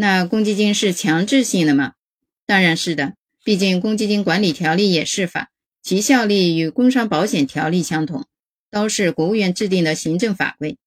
[0.00, 1.94] 那公积金是强制性的吗？
[2.46, 5.50] 当然是的，毕竟公积金管理条例也是法，
[5.82, 8.24] 其效力与工伤保险条例相同，
[8.70, 10.78] 都是国务院制定的行政法规。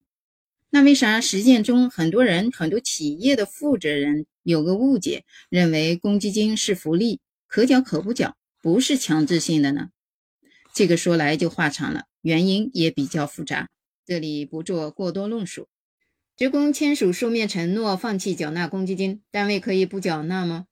[0.70, 9.90] 那为啥实践中很多人、很多企业的负责人有个误解，认为公积金是福利，可缴可不缴，不是强制性的呢？
[10.72, 13.68] 这个说来就话长了，原因也比较复杂，
[14.06, 15.68] 这里不做过多论述。
[16.42, 20.66] 职工签署书面承诺放弃缴纳公积金，单位可以不缴纳吗？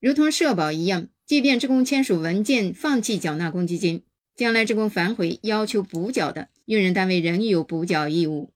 [0.00, 4.04] 如同社保一样，即便职工签署文件放弃缴纳公积金，
[4.34, 8.54] 将来职工反悔要求补缴的，用人单位仍有补缴义务。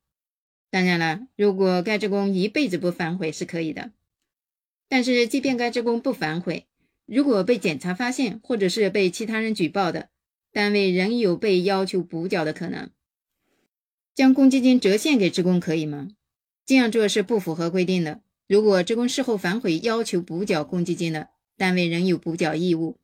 [0.70, 3.92] 当然了，如果该职工一辈子不反悔是可以的。
[4.88, 6.64] 但是，即便该职工不反悔，
[7.04, 10.08] 如果被检查发现，或者是被其他人举报的，
[10.50, 12.88] 单位仍有被要求补缴的可能。
[14.16, 16.08] 将公积金折现给职工可以吗？
[16.64, 18.22] 这样做是不符合规定的。
[18.48, 22.96] 如果职工事后反悔要求补缴公积金的，单位仍有补缴义务。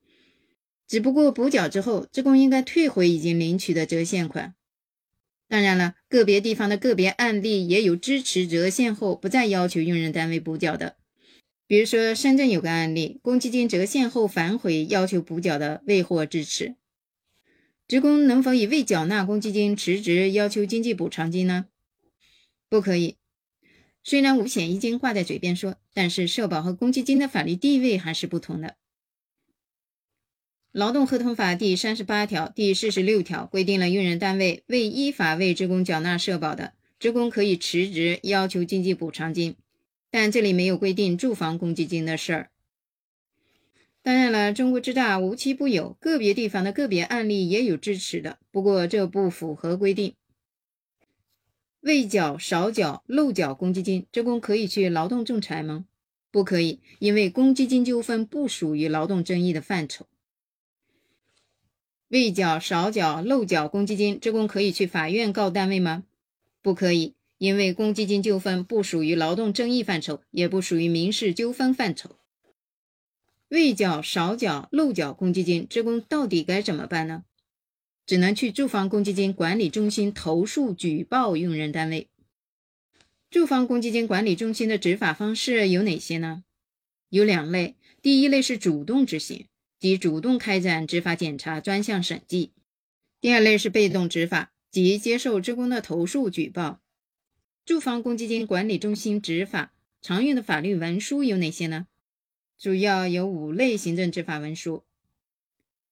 [0.88, 4.54] 只不过补缴之后，职工应该退回已经领取的折现款。
[5.48, 10.96] 当然了，个别地方的个别案例也有支持折现后不再要求用人单位补缴的。
[11.66, 16.76] 比如说，深圳有个案例，公积金折现后反悔要求补缴的未获支持。
[17.92, 21.66] 职工能否以未缴纳公积金辞职要求经济补偿金呢？
[22.70, 23.18] 不可以。
[24.02, 28.76] 虽然五险一金挂在嘴边说，但是社保和公积金的法律地位还是不同的。
[30.72, 39.56] 劳动合同法第三十八条、第四十六条规定了，用人单位未依法为职工缴纳社保的，职工可以辞职要求经济补偿金，
[40.10, 42.51] 但这里没有规定住房公积金的事儿。
[44.02, 50.14] 当然了，中国之大无奇不有，个别地方的个别案例也有支持的，不过这不符合规定。
[51.80, 55.86] 未缴、少缴、漏缴公积金，职工可以去劳动仲裁吗？
[56.32, 60.06] 不可以，因为公积金纠纷不属于劳动争议的范畴。
[62.08, 66.04] 未缴、少缴、漏缴公积金，职工可以去法院告单位吗？
[66.60, 72.16] 不可以，因为公积金纠纷不属于劳动争议范畴，也不属于民事纠纷范畴。
[73.52, 77.24] 未缴、少缴、漏缴公积金，职工到底该怎么办呢？
[78.06, 82.08] 只能去住房公积金管理中心投诉举报用人单位。
[83.28, 86.44] 住房公积金管理中心的执法方式有哪些呢？
[87.10, 89.44] 有两类，第一类是主动执行，
[89.78, 92.52] 即主动开展执法检查、专项审计；
[93.20, 96.80] 第二类是被动执法，即接受职工的投诉举报。
[97.66, 101.88] 住房公积金管理中心执法常用的法律文书有哪些呢？
[102.62, 104.84] 主要有五类行政执法文书：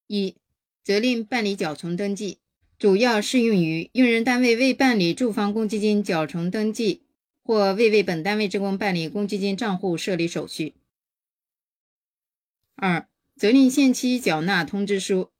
[0.06, 0.36] 一、
[0.84, 2.38] 责令办理缴存登记，
[2.78, 7.02] 主要适用于用人单位未办理住房公积金缴存登记，
[7.42, 10.74] 或未为本单位职工办理公积金账户设立手续；
[12.76, 15.30] 二、责令限期缴纳通知书，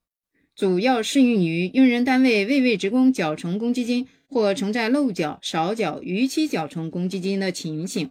[0.57, 8.09] 主要适用于用人单位未为职工缴存公积金，或存在漏缴、少缴、逾期缴存公积金的情形；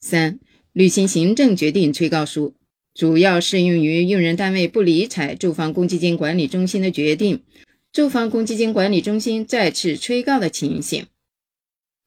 [0.00, 0.40] 三、
[0.76, 2.52] 履行行政决定催告书，
[2.92, 7.40] 主要适用于用人单位不理睬住房公积金管理中心的决定，
[7.94, 11.06] 住房公积金管理中心再次催告的情形。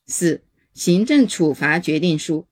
[0.05, 0.43] 四、
[0.75, 2.45] 行政处罚决定书，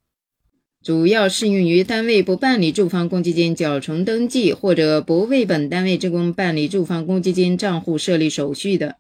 [0.84, 8.96] 主要适用于单位不办理住房公积金缴存登记，或者不为本单位职工办理住房公积金账户设立手续的，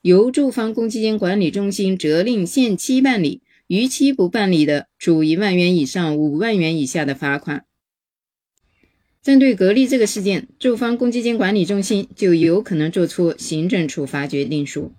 [0.00, 3.42] 由住房公积金管理中心责令限期办理。
[3.72, 7.64] 逾期不办理的，处一万元以上五万元以下的罚款。
[9.22, 14.92] 针对格力这个事件，住房公积金管理中心就有可能作出行政处罚决定书。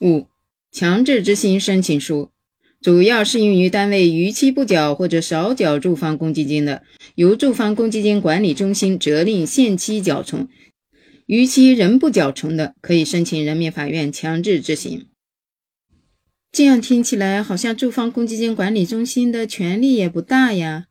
[0.00, 0.28] 五、
[0.70, 2.30] 强制执行申请书，
[2.80, 6.84] 主要适用于单位逾期不缴或者少缴住房公积金的，
[7.16, 10.46] 由住房公积金管理中心责令限期缴存，
[11.26, 15.08] 逾期仍不缴存的，可以申请人民法院强制执行。
[16.52, 20.88] 这样听起来好像住房公积金管理中心的权力也不大呀，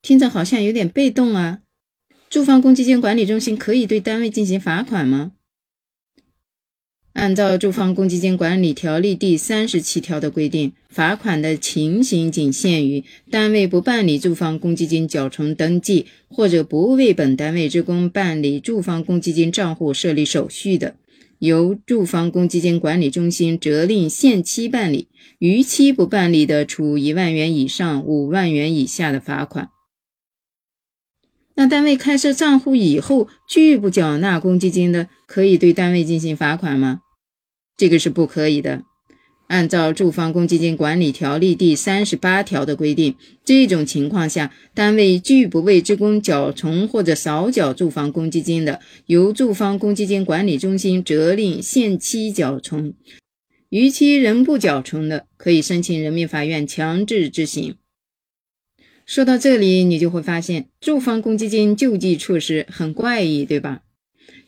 [0.00, 1.58] 听着好像有点被动啊。
[2.30, 5.32] 住房公积金管理中心可以对单位进行罚款吗？
[7.12, 20.96] 按照《住房公积金管理条例》第三十七条的规定，罚款的情形仅限于单位不办理住房公积金缴存登记，或者不为本单位职工办理住房公积金账户设立手续的。
[21.38, 25.08] 由住房公积金管理中心责令限期办理，
[25.38, 29.70] 逾期不办理的，处一万元以上五万元以下的罚款。
[31.54, 37.00] 那单位开设账户以后拒不缴纳公积金的，可以对单位进行罚款吗？
[37.76, 38.82] 这个是不可以的。
[39.48, 43.14] 按照住房公积金管理条例第三十八条的规定，
[43.44, 52.92] 这种情况下，单位拒不为职工缴存或者少缴住房公积金的，由住房公积金管理中心责令限期缴存；
[53.70, 57.76] 逾期仍不缴存的，可以申请人民法院强制执行。
[59.06, 63.80] 说到这里，你就会发现住房公积金救济措施很怪异，对吧？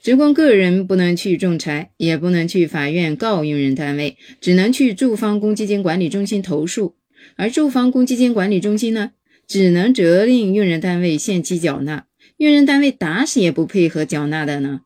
[0.03, 6.97] 职工个人不能去仲裁，也不能去法院告用人单位，只能去住房公积金管理中心投诉。
[7.37, 9.13] 而住房公积金管理中心呢，
[9.47, 12.07] 只能责令用人单位限期缴纳，
[12.39, 14.81] 用人单位打死也不配合缴纳的呢。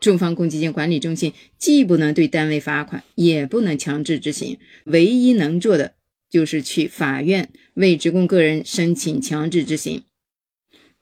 [0.00, 5.94] 住房公积金管理中心既不能对单位罚款，也不能强制执行，唯一能做的。
[6.30, 10.02] 就是去法院为职工个人申请强制执行，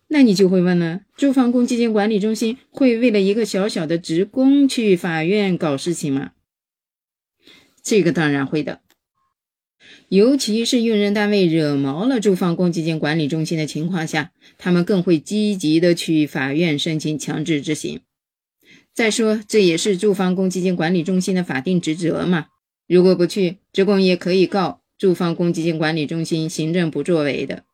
[0.08, 6.32] 那你就会问了：住房公积金管理中心会为了一个小小的职工去法院搞事情吗？
[7.82, 8.80] 这个当然会的，
[10.08, 18.00] 尤其是用人单位惹毛了住房公积金管理中心的情况下，他们更会积极的去法院申请强制执行。
[18.94, 22.46] 再说，这也是住房公积金管理中心的法定职责嘛。
[22.88, 24.82] 如果不去，职工也可以告。
[24.96, 27.64] 住房公积金管理中心行政不作为的，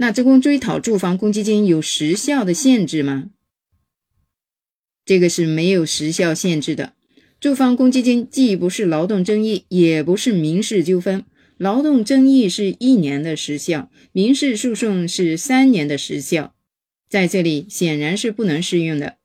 [0.00, 3.26] 那职工追讨住房公积金有时效的限制吗？
[5.04, 6.94] 这个是没有时效限制的。
[7.38, 11.26] 住房公积金既不是劳动争议，也不是民事纠纷。
[11.58, 16.54] 劳动争议是一年的时效，民事诉讼是三年的时效，
[17.10, 19.18] 在这里显然是不能适用的。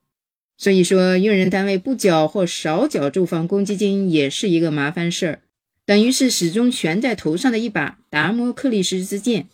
[0.58, 5.42] 所以说，用人单位不缴或少缴住房公积金也是一个麻烦事儿。
[5.86, 9.48] 等于是始终悬在头上的一把达摩克利斯之剑。